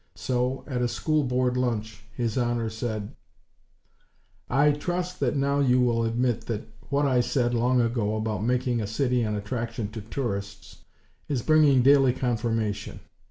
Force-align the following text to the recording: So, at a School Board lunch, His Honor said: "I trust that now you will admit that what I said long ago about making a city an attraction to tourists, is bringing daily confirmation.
So, 0.15 0.63
at 0.65 0.81
a 0.81 0.87
School 0.87 1.23
Board 1.23 1.55
lunch, 1.55 2.01
His 2.15 2.35
Honor 2.35 2.71
said: 2.71 3.13
"I 4.49 4.71
trust 4.71 5.19
that 5.19 5.35
now 5.35 5.59
you 5.59 5.79
will 5.79 6.05
admit 6.05 6.47
that 6.47 6.67
what 6.89 7.05
I 7.05 7.21
said 7.21 7.53
long 7.53 7.79
ago 7.79 8.15
about 8.15 8.43
making 8.43 8.81
a 8.81 8.87
city 8.87 9.21
an 9.21 9.35
attraction 9.35 9.91
to 9.91 10.01
tourists, 10.01 10.77
is 11.29 11.43
bringing 11.43 11.83
daily 11.83 12.13
confirmation. 12.13 13.01